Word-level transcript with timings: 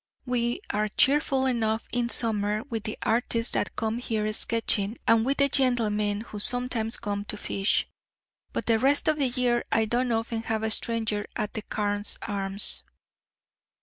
We 0.25 0.61
are 0.71 0.87
cheerful 0.87 1.45
enough 1.45 1.87
in 1.93 2.09
summer 2.09 2.63
with 2.71 2.85
the 2.85 2.97
artists 3.03 3.53
that 3.53 3.75
come 3.75 3.99
here 3.99 4.33
sketching, 4.33 4.97
and 5.07 5.23
with 5.23 5.37
the 5.37 5.47
gentlemen 5.47 6.21
who 6.21 6.39
sometimes 6.39 6.97
come 6.97 7.23
to 7.25 7.37
fish; 7.37 7.87
but 8.51 8.65
the 8.65 8.79
rest 8.79 9.07
of 9.07 9.17
the 9.19 9.27
year 9.29 9.63
I 9.71 9.85
don't 9.85 10.11
often 10.11 10.41
have 10.41 10.63
a 10.63 10.71
stranger 10.71 11.27
at 11.35 11.53
the 11.53 11.61
'Carne's 11.61 12.17
Arms.'" 12.23 12.83